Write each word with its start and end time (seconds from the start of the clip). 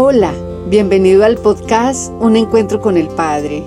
Hola, 0.00 0.32
bienvenido 0.70 1.24
al 1.24 1.38
podcast 1.38 2.12
Un 2.20 2.36
Encuentro 2.36 2.80
con 2.80 2.96
el 2.96 3.08
Padre. 3.08 3.64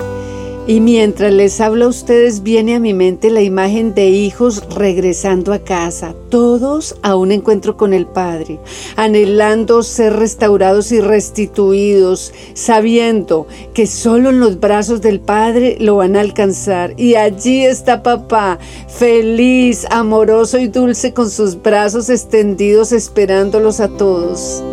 Y 0.65 0.79
mientras 0.79 1.33
les 1.33 1.59
hablo 1.59 1.83
a 1.83 1.89
ustedes 1.89 2.41
viene 2.41 2.75
a 2.75 2.79
mi 2.79 2.93
mente 2.93 3.29
la 3.29 3.41
imagen 3.41 3.93
de 3.93 4.07
hijos 4.07 4.63
regresando 4.73 5.51
a 5.51 5.59
casa, 5.59 6.15
todos 6.29 6.95
a 7.01 7.17
un 7.17 7.33
encuentro 7.33 7.75
con 7.75 7.93
el 7.93 8.05
Padre, 8.05 8.61
anhelando 8.95 9.83
ser 9.83 10.13
restaurados 10.13 10.93
y 10.93 11.01
restituidos, 11.01 12.31
sabiendo 12.53 13.45
que 13.73 13.85
solo 13.85 14.29
en 14.29 14.39
los 14.39 14.57
brazos 14.57 15.01
del 15.01 15.19
Padre 15.19 15.75
lo 15.81 15.97
van 15.97 16.15
a 16.15 16.21
alcanzar. 16.21 16.93
Y 16.95 17.15
allí 17.15 17.65
está 17.65 18.03
papá, 18.03 18.57
feliz, 18.87 19.85
amoroso 19.89 20.59
y 20.59 20.69
dulce 20.69 21.13
con 21.13 21.29
sus 21.29 21.61
brazos 21.61 22.09
extendidos 22.09 22.93
esperándolos 22.93 23.81
a 23.81 23.89
todos. 23.89 24.63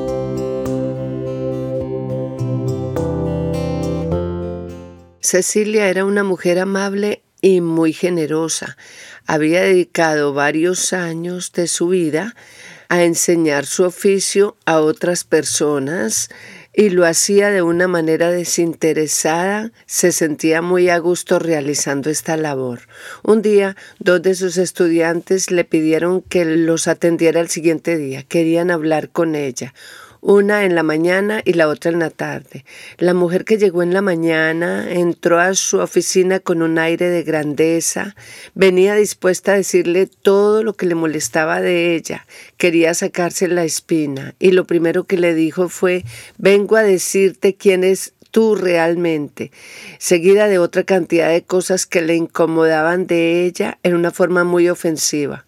Cecilia 5.31 5.91
era 5.91 6.07
una 6.07 6.25
mujer 6.25 6.59
amable 6.59 7.21
y 7.43 7.61
muy 7.61 7.93
generosa. 7.93 8.79
Había 9.27 9.61
dedicado 9.61 10.33
varios 10.33 10.95
años 10.95 11.53
de 11.53 11.69
su 11.69 11.89
vida 11.89 12.35
a 12.89 13.03
enseñar 13.05 13.67
su 13.67 13.85
oficio 13.85 14.57
a 14.65 14.81
otras 14.81 15.25
personas 15.25 16.31
y 16.73 16.89
lo 16.89 17.05
hacía 17.05 17.51
de 17.51 17.61
una 17.61 17.89
manera 17.89 18.31
desinteresada, 18.31 19.71
se 19.85 20.13
sentía 20.13 20.63
muy 20.63 20.89
a 20.89 20.97
gusto 20.97 21.39
realizando 21.39 22.09
esta 22.09 22.39
labor. 22.39 22.89
Un 23.23 23.43
día, 23.43 23.77
dos 23.99 24.23
de 24.23 24.35
sus 24.35 24.57
estudiantes 24.57 25.51
le 25.51 25.65
pidieron 25.65 26.23
que 26.23 26.47
los 26.47 26.89
atendiera 26.89 27.41
el 27.41 27.51
siguiente 27.51 27.99
día, 27.99 28.23
querían 28.23 28.71
hablar 28.71 29.11
con 29.11 29.35
ella 29.35 29.75
una 30.21 30.65
en 30.65 30.75
la 30.75 30.83
mañana 30.83 31.43
y 31.45 31.53
la 31.55 31.69
otra 31.69 31.91
en 31.91 31.99
la 31.99 32.11
tarde. 32.11 32.65
La 32.99 33.15
mujer 33.15 33.45
que 33.45 33.59
llegó 33.59 33.83
en 33.83 33.93
la 33.93 34.03
mañana 34.03 34.91
entró 34.91 35.39
a 35.39 35.55
su 35.55 35.79
oficina 35.79 36.41
con 36.41 36.63
un 36.63 36.79
aire 36.79 37.09
de 37.09 37.23
grandeza, 37.23 38.15
venía 38.55 38.95
dispuesta 38.95 39.53
a 39.53 39.57
decirle 39.57 40.07
todo 40.07 40.63
lo 40.63 40.75
que 40.75 40.87
le 40.87 40.95
molestaba 40.95 41.61
de 41.61 41.95
ella, 41.95 42.27
quería 42.57 42.95
sacarse 42.95 43.49
la 43.49 43.65
espina 43.65 44.35
y 44.39 44.53
lo 44.53 44.65
primero 44.67 45.05
que 45.05 45.19
le 45.19 45.35
dijo 45.35 45.69
fue, 45.69 46.05
vengo 46.37 46.77
a 46.77 46.83
decirte 46.83 47.55
quién 47.55 47.85
es 47.85 48.15
tú 48.31 48.55
realmente, 48.55 49.51
seguida 49.99 50.49
de 50.49 50.59
otra 50.59 50.85
cantidad 50.85 51.31
de 51.31 51.43
cosas 51.43 51.87
que 51.87 52.03
le 52.03 52.15
incomodaban 52.15 53.07
de 53.07 53.45
ella 53.45 53.79
en 53.83 53.95
una 53.95 54.11
forma 54.11 54.45
muy 54.45 54.69
ofensiva. 54.69 55.48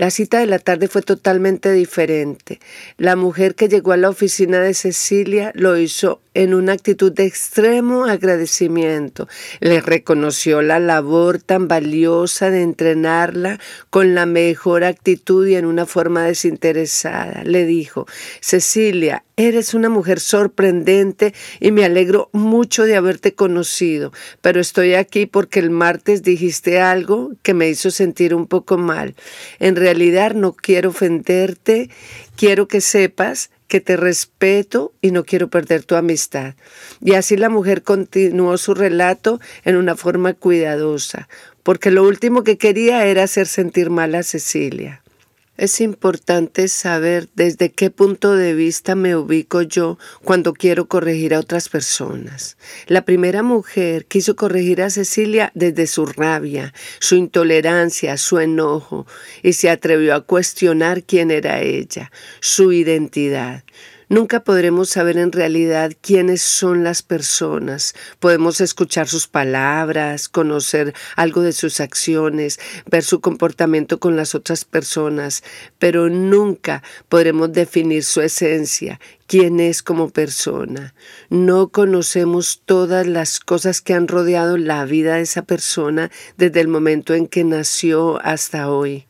La 0.00 0.10
cita 0.10 0.38
de 0.38 0.46
la 0.46 0.58
tarde 0.58 0.88
fue 0.88 1.02
totalmente 1.02 1.70
diferente. 1.72 2.58
La 2.96 3.16
mujer 3.16 3.54
que 3.54 3.68
llegó 3.68 3.92
a 3.92 3.98
la 3.98 4.08
oficina 4.08 4.58
de 4.58 4.72
Cecilia 4.72 5.52
lo 5.54 5.76
hizo 5.76 6.22
en 6.32 6.54
una 6.54 6.72
actitud 6.72 7.12
de 7.12 7.26
extremo 7.26 8.06
agradecimiento. 8.06 9.28
Le 9.58 9.82
reconoció 9.82 10.62
la 10.62 10.78
labor 10.78 11.42
tan 11.42 11.68
valiosa 11.68 12.48
de 12.48 12.62
entrenarla 12.62 13.60
con 13.90 14.14
la 14.14 14.24
mejor 14.24 14.84
actitud 14.84 15.46
y 15.46 15.56
en 15.56 15.66
una 15.66 15.84
forma 15.84 16.24
desinteresada. 16.24 17.44
Le 17.44 17.66
dijo, 17.66 18.06
Cecilia, 18.40 19.24
eres 19.36 19.74
una 19.74 19.90
mujer 19.90 20.20
sorprendente 20.20 21.34
y 21.58 21.72
me 21.72 21.84
alegro 21.84 22.30
mucho 22.32 22.84
de 22.84 22.96
haberte 22.96 23.34
conocido, 23.34 24.12
pero 24.40 24.60
estoy 24.60 24.94
aquí 24.94 25.26
porque 25.26 25.58
el 25.60 25.70
martes 25.70 26.22
dijiste 26.22 26.80
algo 26.80 27.32
que 27.42 27.54
me 27.54 27.68
hizo 27.68 27.90
sentir 27.90 28.34
un 28.34 28.46
poco 28.46 28.78
mal. 28.78 29.14
En 29.58 29.76
realidad 29.76 29.89
no 30.34 30.52
quiero 30.52 30.90
ofenderte, 30.90 31.90
quiero 32.36 32.68
que 32.68 32.80
sepas 32.80 33.50
que 33.68 33.80
te 33.80 33.96
respeto 33.96 34.92
y 35.00 35.12
no 35.12 35.24
quiero 35.24 35.48
perder 35.48 35.84
tu 35.84 35.94
amistad. 35.94 36.54
Y 37.00 37.14
así 37.14 37.36
la 37.36 37.48
mujer 37.48 37.82
continuó 37.82 38.56
su 38.58 38.74
relato 38.74 39.40
en 39.64 39.76
una 39.76 39.96
forma 39.96 40.34
cuidadosa, 40.34 41.28
porque 41.62 41.90
lo 41.90 42.04
último 42.04 42.42
que 42.42 42.58
quería 42.58 43.06
era 43.06 43.22
hacer 43.22 43.46
sentir 43.46 43.90
mal 43.90 44.14
a 44.14 44.22
Cecilia. 44.22 44.99
Es 45.60 45.82
importante 45.82 46.68
saber 46.68 47.28
desde 47.34 47.70
qué 47.70 47.90
punto 47.90 48.34
de 48.34 48.54
vista 48.54 48.94
me 48.94 49.14
ubico 49.14 49.60
yo 49.60 49.98
cuando 50.24 50.54
quiero 50.54 50.88
corregir 50.88 51.34
a 51.34 51.38
otras 51.38 51.68
personas. 51.68 52.56
La 52.86 53.04
primera 53.04 53.42
mujer 53.42 54.06
quiso 54.06 54.36
corregir 54.36 54.80
a 54.80 54.88
Cecilia 54.88 55.52
desde 55.54 55.86
su 55.86 56.06
rabia, 56.06 56.72
su 56.98 57.14
intolerancia, 57.14 58.16
su 58.16 58.38
enojo, 58.38 59.06
y 59.42 59.52
se 59.52 59.68
atrevió 59.68 60.14
a 60.14 60.22
cuestionar 60.22 61.02
quién 61.02 61.30
era 61.30 61.60
ella, 61.60 62.10
su 62.40 62.72
identidad. 62.72 63.62
Nunca 64.10 64.42
podremos 64.42 64.88
saber 64.88 65.18
en 65.18 65.30
realidad 65.30 65.92
quiénes 66.00 66.42
son 66.42 66.82
las 66.82 67.00
personas. 67.00 67.94
Podemos 68.18 68.60
escuchar 68.60 69.06
sus 69.06 69.28
palabras, 69.28 70.28
conocer 70.28 70.94
algo 71.14 71.42
de 71.42 71.52
sus 71.52 71.78
acciones, 71.78 72.58
ver 72.90 73.04
su 73.04 73.20
comportamiento 73.20 74.00
con 74.00 74.16
las 74.16 74.34
otras 74.34 74.64
personas, 74.64 75.44
pero 75.78 76.08
nunca 76.08 76.82
podremos 77.08 77.52
definir 77.52 78.02
su 78.02 78.20
esencia, 78.20 78.98
quién 79.28 79.60
es 79.60 79.80
como 79.80 80.10
persona. 80.10 80.92
No 81.28 81.68
conocemos 81.68 82.62
todas 82.64 83.06
las 83.06 83.38
cosas 83.38 83.80
que 83.80 83.94
han 83.94 84.08
rodeado 84.08 84.56
la 84.56 84.84
vida 84.86 85.14
de 85.14 85.22
esa 85.22 85.42
persona 85.42 86.10
desde 86.36 86.60
el 86.60 86.66
momento 86.66 87.14
en 87.14 87.28
que 87.28 87.44
nació 87.44 88.20
hasta 88.24 88.72
hoy. 88.72 89.06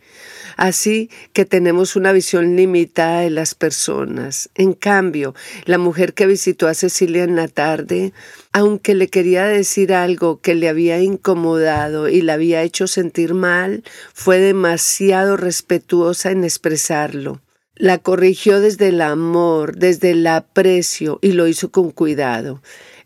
Así 0.61 1.09
que 1.33 1.47
tenemos 1.47 1.97
una 1.97 2.13
visión 2.13 2.55
limitada 2.55 3.23
de 3.23 3.31
las 3.31 3.55
personas. 3.55 4.51
En 4.55 4.75
cambio, 4.75 5.35
la 5.65 5.79
mujer 5.79 6.13
que 6.13 6.27
visitó 6.27 6.69
a 6.69 6.75
Cecilia 6.75 7.25
en 7.25 7.35
la 7.35 7.49
tarde, 7.49 8.13
aunque 8.53 8.95
le 8.95 9.09
quería 9.09 9.47
decir 9.47 9.95
algo 9.95 10.43
que 10.43 10.55
le 10.55 10.69
había 10.69 11.01
incomodado 11.01 12.11
y 12.11 12.21
la 12.21 12.35
había 12.35 12.63
hecho 12.63 12.89
sentir 12.89 13.33
mal, 13.33 13.85
fue 14.13 14.39
demasiado 14.39 15.39
respetuosa 15.39 16.31
en 16.31 16.45
expresarlo. 16.45 17.41
La 17.75 17.97
corrigió 17.97 18.61
desde 18.61 18.89
el 18.89 19.01
amor, 19.01 19.77
desde 19.77 20.11
el 20.11 20.27
aprecio 20.27 21.21
y 21.23 21.33
lo 21.33 21.49
hizo 21.49 21.71
con 21.71 21.91
cuidado. 21.91 22.61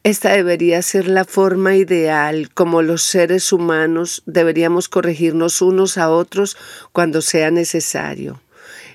Esta 0.05 0.35
debería 0.35 0.83
ser 0.83 1.09
la 1.09 1.25
forma 1.25 1.77
ideal 1.77 2.51
como 2.53 2.83
los 2.83 3.03
seres 3.03 3.55
humanos 3.55 4.23
deberíamos 4.27 4.91
corregirnos 4.91 5.63
unos 5.63 5.97
a 5.97 6.11
otros 6.11 6.59
cuando 6.93 7.23
sea 7.23 7.51
necesario. 7.51 8.43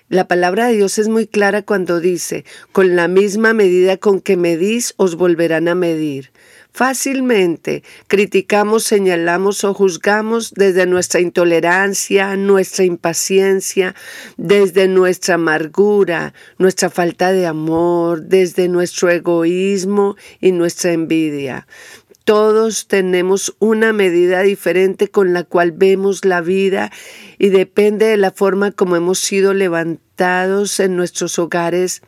La 0.07 0.27
palabra 0.27 0.67
de 0.67 0.73
Dios 0.73 0.99
es 0.99 1.07
muy 1.07 1.25
clara 1.25 1.63
cuando 1.63 1.99
dice, 1.99 2.45
con 2.71 2.95
la 2.95 3.07
misma 3.07 3.53
medida 3.53 3.97
con 3.97 4.21
que 4.21 4.37
medís 4.37 4.93
os 4.97 5.15
volverán 5.15 5.67
a 5.67 5.73
medir. 5.73 6.31
Fácilmente 6.71 7.83
criticamos, 8.07 8.83
señalamos 8.83 9.63
o 9.63 9.73
juzgamos 9.73 10.53
desde 10.53 10.85
nuestra 10.85 11.19
intolerancia, 11.19 12.35
nuestra 12.37 12.85
impaciencia, 12.85 13.95
desde 14.37 14.87
nuestra 14.87 15.35
amargura, 15.35 16.33
nuestra 16.57 16.89
falta 16.89 17.31
de 17.31 17.47
amor, 17.47 18.21
desde 18.21 18.69
nuestro 18.69 19.09
egoísmo 19.09 20.15
y 20.39 20.51
nuestra 20.51 20.93
envidia. 20.93 21.67
Todos 22.23 22.87
tenemos 22.87 23.55
una 23.57 23.91
medida 23.91 24.41
diferente 24.43 25.07
con 25.07 25.33
la 25.33 25.43
cual 25.43 25.71
vemos 25.71 26.23
la 26.23 26.41
vida 26.41 26.91
y 27.39 27.49
depende 27.49 28.05
de 28.05 28.17
la 28.17 28.29
forma 28.29 28.71
como 28.71 28.95
hemos 28.95 29.17
sido 29.17 29.55
levantados 29.55 30.79
en 30.79 30.95
nuestros 30.95 31.39
hogares 31.39 32.03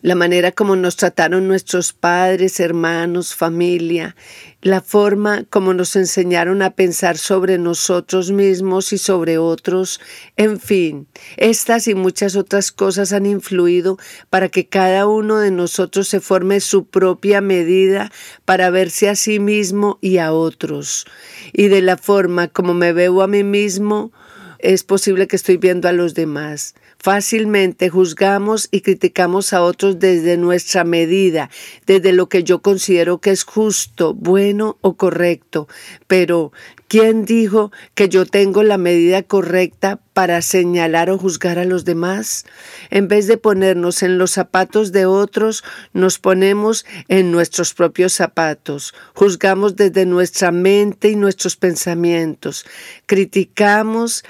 la 0.00 0.14
manera 0.14 0.52
como 0.52 0.76
nos 0.76 0.96
trataron 0.96 1.48
nuestros 1.48 1.92
padres, 1.92 2.60
hermanos, 2.60 3.34
familia, 3.34 4.14
la 4.62 4.80
forma 4.80 5.44
como 5.50 5.74
nos 5.74 5.96
enseñaron 5.96 6.62
a 6.62 6.70
pensar 6.70 7.18
sobre 7.18 7.58
nosotros 7.58 8.30
mismos 8.30 8.92
y 8.92 8.98
sobre 8.98 9.38
otros, 9.38 10.00
en 10.36 10.60
fin, 10.60 11.08
estas 11.36 11.88
y 11.88 11.94
muchas 11.94 12.36
otras 12.36 12.70
cosas 12.70 13.12
han 13.12 13.26
influido 13.26 13.98
para 14.30 14.48
que 14.48 14.68
cada 14.68 15.06
uno 15.06 15.38
de 15.38 15.50
nosotros 15.50 16.08
se 16.08 16.20
forme 16.20 16.60
su 16.60 16.86
propia 16.86 17.40
medida 17.40 18.12
para 18.44 18.70
verse 18.70 19.08
a 19.08 19.16
sí 19.16 19.40
mismo 19.40 19.98
y 20.00 20.18
a 20.18 20.32
otros. 20.32 21.06
Y 21.52 21.68
de 21.68 21.82
la 21.82 21.96
forma 21.96 22.48
como 22.48 22.74
me 22.74 22.92
veo 22.92 23.22
a 23.22 23.26
mí 23.26 23.42
mismo, 23.42 24.12
es 24.58 24.82
posible 24.82 25.28
que 25.28 25.36
estoy 25.36 25.56
viendo 25.56 25.88
a 25.88 25.92
los 25.92 26.14
demás. 26.14 26.74
Fácilmente 27.00 27.90
juzgamos 27.90 28.66
y 28.72 28.80
criticamos 28.80 29.52
a 29.52 29.62
otros 29.62 30.00
desde 30.00 30.36
nuestra 30.36 30.82
medida, 30.82 31.48
desde 31.86 32.12
lo 32.12 32.28
que 32.28 32.42
yo 32.42 32.60
considero 32.60 33.18
que 33.18 33.30
es 33.30 33.44
justo, 33.44 34.14
bueno 34.14 34.78
o 34.80 34.96
correcto. 34.96 35.68
Pero, 36.08 36.50
¿quién 36.88 37.24
dijo 37.24 37.70
que 37.94 38.08
yo 38.08 38.26
tengo 38.26 38.64
la 38.64 38.78
medida 38.78 39.22
correcta 39.22 40.00
para 40.12 40.42
señalar 40.42 41.08
o 41.10 41.18
juzgar 41.18 41.60
a 41.60 41.64
los 41.64 41.84
demás? 41.84 42.46
En 42.90 43.06
vez 43.06 43.28
de 43.28 43.36
ponernos 43.36 44.02
en 44.02 44.18
los 44.18 44.32
zapatos 44.32 44.90
de 44.90 45.06
otros, 45.06 45.62
nos 45.92 46.18
ponemos 46.18 46.84
en 47.06 47.30
nuestros 47.30 47.74
propios 47.74 48.12
zapatos. 48.12 48.92
Juzgamos 49.14 49.76
desde 49.76 50.04
nuestra 50.04 50.50
mente 50.50 51.10
y 51.10 51.14
nuestros 51.14 51.54
pensamientos. 51.54 52.66
Criticamos 53.06 54.24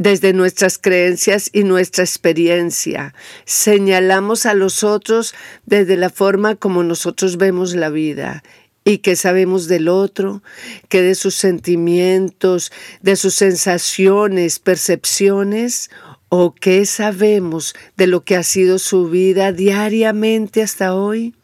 desde 0.00 0.32
nuestras 0.32 0.78
creencias 0.78 1.50
y 1.52 1.62
nuestra 1.62 2.02
experiencia. 2.04 3.12
Señalamos 3.44 4.46
a 4.46 4.54
los 4.54 4.82
otros 4.82 5.34
desde 5.66 5.98
la 5.98 6.08
forma 6.08 6.54
como 6.56 6.82
nosotros 6.82 7.36
vemos 7.36 7.74
la 7.74 7.90
vida. 7.90 8.42
¿Y 8.82 8.98
qué 8.98 9.14
sabemos 9.14 9.68
del 9.68 9.88
otro? 9.88 10.42
¿Qué 10.88 11.02
de 11.02 11.14
sus 11.14 11.34
sentimientos, 11.34 12.72
de 13.02 13.14
sus 13.14 13.34
sensaciones, 13.34 14.58
percepciones? 14.58 15.90
¿O 16.30 16.54
qué 16.54 16.86
sabemos 16.86 17.74
de 17.98 18.06
lo 18.06 18.24
que 18.24 18.36
ha 18.36 18.42
sido 18.42 18.78
su 18.78 19.10
vida 19.10 19.52
diariamente 19.52 20.62
hasta 20.62 20.94
hoy? 20.94 21.34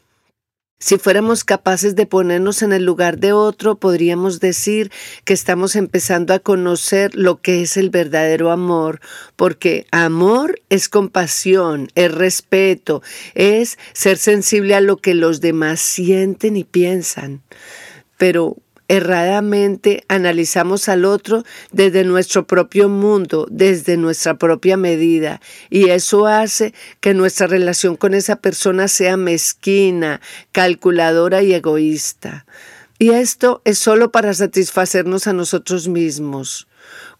Si 0.78 0.98
fuéramos 0.98 1.42
capaces 1.42 1.96
de 1.96 2.04
ponernos 2.04 2.60
en 2.60 2.74
el 2.74 2.84
lugar 2.84 3.18
de 3.18 3.32
otro, 3.32 3.76
podríamos 3.76 4.40
decir 4.40 4.92
que 5.24 5.32
estamos 5.32 5.74
empezando 5.74 6.34
a 6.34 6.38
conocer 6.38 7.14
lo 7.14 7.40
que 7.40 7.62
es 7.62 7.78
el 7.78 7.88
verdadero 7.88 8.50
amor, 8.50 9.00
porque 9.36 9.86
amor 9.90 10.60
es 10.68 10.90
compasión, 10.90 11.88
es 11.94 12.12
respeto, 12.12 13.02
es 13.34 13.78
ser 13.94 14.18
sensible 14.18 14.74
a 14.74 14.82
lo 14.82 14.98
que 14.98 15.14
los 15.14 15.40
demás 15.40 15.80
sienten 15.80 16.56
y 16.56 16.64
piensan. 16.64 17.40
Pero 18.18 18.58
erradamente 18.88 20.04
analizamos 20.08 20.88
al 20.88 21.04
otro 21.04 21.44
desde 21.72 22.04
nuestro 22.04 22.46
propio 22.46 22.88
mundo, 22.88 23.46
desde 23.50 23.96
nuestra 23.96 24.34
propia 24.38 24.76
medida, 24.76 25.40
y 25.70 25.90
eso 25.90 26.26
hace 26.26 26.74
que 27.00 27.14
nuestra 27.14 27.46
relación 27.46 27.96
con 27.96 28.14
esa 28.14 28.36
persona 28.36 28.88
sea 28.88 29.16
mezquina, 29.16 30.20
calculadora 30.52 31.42
y 31.42 31.54
egoísta. 31.54 32.46
Y 32.98 33.10
esto 33.10 33.60
es 33.64 33.78
solo 33.78 34.10
para 34.10 34.32
satisfacernos 34.32 35.26
a 35.26 35.34
nosotros 35.34 35.86
mismos. 35.86 36.66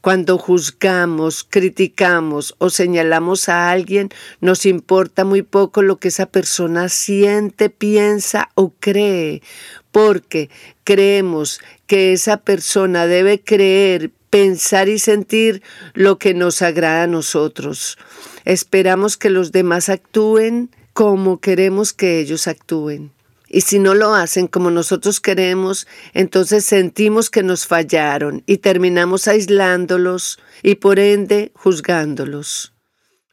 Cuando 0.00 0.38
juzgamos, 0.38 1.44
criticamos 1.44 2.54
o 2.58 2.70
señalamos 2.70 3.48
a 3.48 3.70
alguien, 3.70 4.08
nos 4.40 4.64
importa 4.64 5.24
muy 5.24 5.42
poco 5.42 5.82
lo 5.82 5.98
que 5.98 6.08
esa 6.08 6.26
persona 6.26 6.88
siente, 6.88 7.68
piensa 7.68 8.48
o 8.54 8.72
cree, 8.78 9.42
porque 9.90 10.48
creemos 10.84 11.60
que 11.86 12.12
esa 12.12 12.38
persona 12.38 13.06
debe 13.06 13.42
creer, 13.42 14.12
pensar 14.30 14.88
y 14.88 14.98
sentir 14.98 15.62
lo 15.92 16.18
que 16.18 16.32
nos 16.32 16.62
agrada 16.62 17.02
a 17.02 17.08
nosotros. 17.08 17.98
Esperamos 18.44 19.16
que 19.16 19.28
los 19.28 19.52
demás 19.52 19.88
actúen 19.88 20.70
como 20.92 21.40
queremos 21.40 21.92
que 21.92 22.20
ellos 22.20 22.46
actúen. 22.46 23.15
Y 23.48 23.62
si 23.62 23.78
no 23.78 23.94
lo 23.94 24.14
hacen 24.14 24.46
como 24.46 24.70
nosotros 24.70 25.20
queremos, 25.20 25.86
entonces 26.14 26.64
sentimos 26.64 27.30
que 27.30 27.42
nos 27.42 27.66
fallaron 27.66 28.42
y 28.46 28.58
terminamos 28.58 29.28
aislándolos 29.28 30.38
y 30.62 30.76
por 30.76 30.98
ende 30.98 31.52
juzgándolos. 31.54 32.75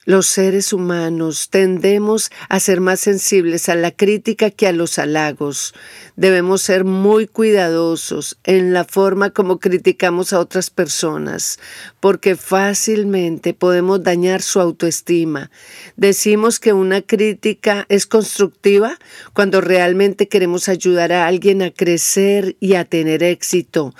Los 0.06 0.28
seres 0.28 0.74
humanos 0.74 1.50
tendemos 1.50 2.30
a 2.50 2.60
ser 2.60 2.82
más 2.82 3.00
sensibles 3.00 3.70
a 3.70 3.76
la 3.76 3.92
crítica 3.92 4.50
que 4.50 4.68
a 4.68 4.74
los 4.74 5.00
halagos. 5.00 5.74
Debemos 6.18 6.62
ser 6.62 6.84
muy 6.84 7.26
cuidadosos 7.26 8.38
en 8.44 8.74
la 8.74 8.84
forma 8.84 9.30
como 9.30 9.60
criticamos 9.60 10.34
a 10.34 10.40
otras 10.40 10.70
personas, 10.70 11.58
porque 12.02 12.36
fácilmente 12.36 13.54
podemos 13.54 14.04
dañar 14.04 14.42
su 14.42 14.60
autoestima. 14.60 15.52
Decimos 15.96 16.60
que 16.60 16.74
una 16.74 17.02
crítica 17.02 17.86
es 17.88 18.06
constructiva 18.06 19.00
cuando 19.32 19.62
realmente 19.62 20.28
queremos 20.28 20.68
ayudar 20.68 21.14
a 21.14 21.28
alguien 21.28 21.62
a 21.62 21.72
crecer 21.72 22.58
y 22.60 22.74
a 22.74 22.84
tener 22.84 23.24
éxito. 23.24 23.94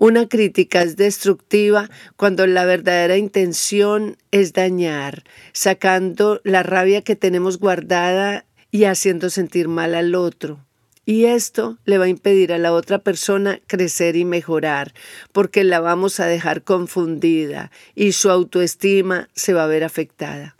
Una 0.00 0.28
crítica 0.28 0.82
es 0.82 0.94
destructiva 0.94 1.90
cuando 2.14 2.46
la 2.46 2.64
verdadera 2.64 3.16
intención 3.16 4.16
es 4.30 4.52
dañar, 4.52 5.24
sacando 5.52 6.40
la 6.44 6.62
rabia 6.62 7.02
que 7.02 7.16
tenemos 7.16 7.58
guardada 7.58 8.44
y 8.70 8.84
haciendo 8.84 9.28
sentir 9.28 9.66
mal 9.66 9.96
al 9.96 10.14
otro. 10.14 10.64
Y 11.04 11.24
esto 11.24 11.78
le 11.84 11.98
va 11.98 12.04
a 12.04 12.08
impedir 12.08 12.52
a 12.52 12.58
la 12.58 12.72
otra 12.72 13.00
persona 13.00 13.60
crecer 13.66 14.14
y 14.14 14.24
mejorar, 14.24 14.94
porque 15.32 15.64
la 15.64 15.80
vamos 15.80 16.20
a 16.20 16.26
dejar 16.26 16.62
confundida 16.62 17.72
y 17.96 18.12
su 18.12 18.30
autoestima 18.30 19.28
se 19.34 19.52
va 19.52 19.64
a 19.64 19.66
ver 19.66 19.82
afectada. 19.82 20.54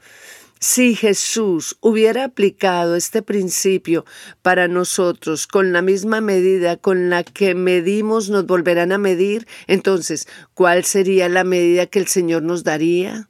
Si 0.60 0.96
Jesús 0.96 1.76
hubiera 1.80 2.24
aplicado 2.24 2.96
este 2.96 3.22
principio 3.22 4.04
para 4.42 4.66
nosotros 4.66 5.46
con 5.46 5.72
la 5.72 5.82
misma 5.82 6.20
medida 6.20 6.76
con 6.76 7.10
la 7.10 7.22
que 7.22 7.54
medimos 7.54 8.28
nos 8.28 8.44
volverán 8.46 8.90
a 8.90 8.98
medir, 8.98 9.46
entonces, 9.68 10.26
¿cuál 10.54 10.84
sería 10.84 11.28
la 11.28 11.44
medida 11.44 11.86
que 11.86 12.00
el 12.00 12.08
Señor 12.08 12.42
nos 12.42 12.64
daría? 12.64 13.28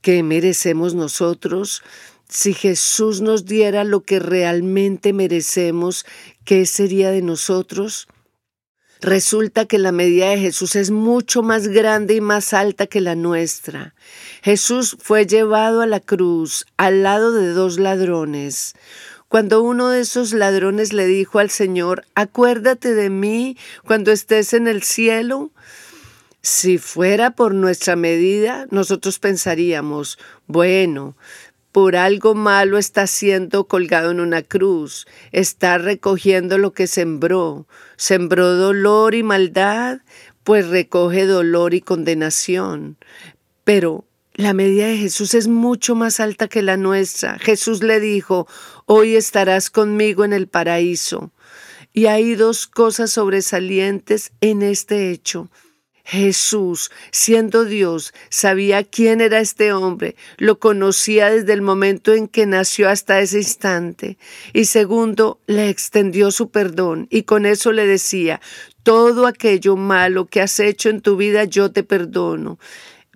¿Qué 0.00 0.22
merecemos 0.22 0.94
nosotros? 0.94 1.82
Si 2.28 2.54
Jesús 2.54 3.20
nos 3.20 3.44
diera 3.44 3.84
lo 3.84 4.02
que 4.02 4.18
realmente 4.18 5.12
merecemos, 5.12 6.06
¿qué 6.44 6.64
sería 6.64 7.10
de 7.10 7.20
nosotros? 7.20 8.08
Resulta 9.00 9.64
que 9.64 9.78
la 9.78 9.92
medida 9.92 10.28
de 10.28 10.38
Jesús 10.38 10.76
es 10.76 10.90
mucho 10.90 11.42
más 11.42 11.68
grande 11.68 12.14
y 12.14 12.20
más 12.20 12.52
alta 12.52 12.86
que 12.86 13.00
la 13.00 13.14
nuestra. 13.14 13.94
Jesús 14.42 14.96
fue 15.00 15.26
llevado 15.26 15.80
a 15.80 15.86
la 15.86 16.00
cruz 16.00 16.66
al 16.76 17.02
lado 17.02 17.32
de 17.32 17.48
dos 17.48 17.78
ladrones. 17.78 18.74
Cuando 19.28 19.62
uno 19.62 19.88
de 19.88 20.00
esos 20.00 20.32
ladrones 20.32 20.92
le 20.92 21.06
dijo 21.06 21.38
al 21.38 21.50
Señor, 21.50 22.04
acuérdate 22.14 22.94
de 22.94 23.08
mí 23.08 23.56
cuando 23.86 24.12
estés 24.12 24.52
en 24.52 24.66
el 24.66 24.82
cielo, 24.82 25.50
si 26.42 26.78
fuera 26.78 27.30
por 27.30 27.54
nuestra 27.54 27.96
medida, 27.96 28.66
nosotros 28.70 29.18
pensaríamos, 29.18 30.18
bueno, 30.46 31.14
por 31.72 31.96
algo 31.96 32.34
malo 32.34 32.78
está 32.78 33.06
siendo 33.06 33.64
colgado 33.64 34.10
en 34.10 34.20
una 34.20 34.42
cruz, 34.42 35.06
está 35.32 35.78
recogiendo 35.78 36.58
lo 36.58 36.72
que 36.72 36.86
sembró, 36.86 37.66
sembró 37.96 38.54
dolor 38.56 39.14
y 39.14 39.22
maldad, 39.22 40.00
pues 40.42 40.68
recoge 40.68 41.26
dolor 41.26 41.74
y 41.74 41.80
condenación. 41.80 42.96
Pero 43.64 44.04
la 44.34 44.52
medida 44.52 44.86
de 44.86 44.96
Jesús 44.96 45.34
es 45.34 45.48
mucho 45.48 45.94
más 45.94 46.18
alta 46.18 46.48
que 46.48 46.62
la 46.62 46.76
nuestra. 46.76 47.38
Jesús 47.38 47.82
le 47.82 48.00
dijo, 48.00 48.48
hoy 48.86 49.14
estarás 49.14 49.70
conmigo 49.70 50.24
en 50.24 50.32
el 50.32 50.48
paraíso. 50.48 51.30
Y 51.92 52.06
hay 52.06 52.34
dos 52.34 52.66
cosas 52.66 53.10
sobresalientes 53.10 54.32
en 54.40 54.62
este 54.62 55.10
hecho. 55.10 55.50
Jesús, 56.04 56.90
siendo 57.10 57.64
Dios, 57.64 58.12
sabía 58.28 58.84
quién 58.84 59.20
era 59.20 59.40
este 59.40 59.72
hombre, 59.72 60.16
lo 60.38 60.58
conocía 60.58 61.30
desde 61.30 61.52
el 61.52 61.62
momento 61.62 62.12
en 62.12 62.28
que 62.28 62.46
nació 62.46 62.88
hasta 62.88 63.20
ese 63.20 63.38
instante. 63.38 64.18
Y 64.52 64.64
segundo, 64.64 65.40
le 65.46 65.68
extendió 65.68 66.30
su 66.30 66.50
perdón 66.50 67.06
y 67.10 67.24
con 67.24 67.46
eso 67.46 67.72
le 67.72 67.86
decía, 67.86 68.40
todo 68.82 69.26
aquello 69.26 69.76
malo 69.76 70.26
que 70.26 70.40
has 70.40 70.58
hecho 70.58 70.88
en 70.88 71.00
tu 71.00 71.16
vida 71.16 71.44
yo 71.44 71.70
te 71.70 71.82
perdono 71.82 72.58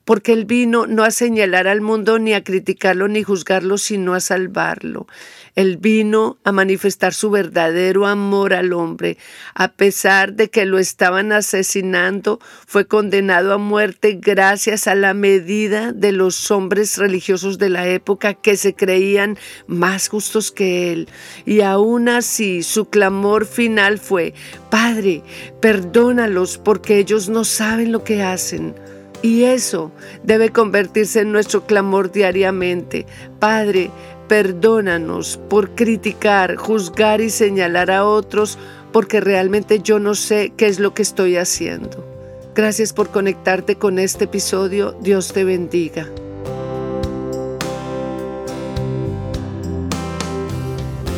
porque 0.04 0.32
Él 0.32 0.44
vino 0.44 0.86
no 0.86 1.04
a 1.04 1.10
señalar 1.10 1.66
al 1.66 1.80
mundo 1.80 2.18
ni 2.18 2.34
a 2.34 2.44
criticarlo 2.44 3.08
ni 3.08 3.22
juzgarlo, 3.22 3.78
sino 3.78 4.14
a 4.14 4.20
salvarlo. 4.20 5.06
Él 5.54 5.76
vino 5.76 6.38
a 6.42 6.50
manifestar 6.50 7.14
su 7.14 7.30
verdadero 7.30 8.06
amor 8.06 8.54
al 8.54 8.72
hombre. 8.72 9.18
A 9.54 9.68
pesar 9.68 10.34
de 10.34 10.50
que 10.50 10.64
lo 10.64 10.78
estaban 10.78 11.30
asesinando, 11.30 12.40
fue 12.66 12.86
condenado 12.86 13.52
a 13.52 13.58
muerte 13.58 14.18
gracias 14.20 14.88
a 14.88 14.96
la 14.96 15.14
medida 15.14 15.92
de 15.92 16.10
los 16.10 16.50
hombres 16.50 16.98
religiosos 16.98 17.58
de 17.58 17.68
la 17.68 17.86
época 17.86 18.34
que 18.34 18.56
se 18.56 18.74
creían 18.74 19.38
más 19.68 20.08
justos 20.08 20.50
que 20.50 20.92
Él. 20.92 21.08
Y 21.46 21.60
aún 21.60 22.08
así 22.08 22.64
su 22.64 22.86
clamor 22.86 23.46
final 23.46 24.00
fue, 24.00 24.34
Padre, 24.70 25.22
perdónalos 25.60 26.58
porque 26.58 26.98
ellos 26.98 27.28
no 27.28 27.44
saben 27.44 27.92
lo 27.92 28.02
que 28.02 28.22
hacen. 28.22 28.74
Y 29.24 29.44
eso 29.44 29.90
debe 30.22 30.50
convertirse 30.50 31.20
en 31.20 31.32
nuestro 31.32 31.64
clamor 31.64 32.12
diariamente. 32.12 33.06
Padre, 33.38 33.90
perdónanos 34.28 35.40
por 35.48 35.74
criticar, 35.74 36.56
juzgar 36.56 37.22
y 37.22 37.30
señalar 37.30 37.90
a 37.90 38.04
otros 38.04 38.58
porque 38.92 39.22
realmente 39.22 39.80
yo 39.80 39.98
no 39.98 40.14
sé 40.14 40.52
qué 40.58 40.66
es 40.66 40.78
lo 40.78 40.92
que 40.92 41.00
estoy 41.00 41.38
haciendo. 41.38 42.06
Gracias 42.54 42.92
por 42.92 43.08
conectarte 43.08 43.76
con 43.76 43.98
este 43.98 44.24
episodio. 44.24 44.94
Dios 45.00 45.32
te 45.32 45.44
bendiga. 45.44 46.06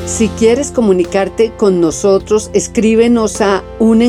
Si 0.06 0.28
quieres 0.28 0.70
comunicarte 0.70 1.50
con 1.56 1.80
nosotros, 1.80 2.52
escríbenos 2.54 3.40
a 3.40 3.64
un 3.80 4.00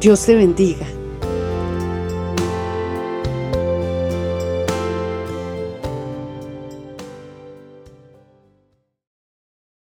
Dios 0.00 0.26
te 0.26 0.34
bendiga. 0.34 0.95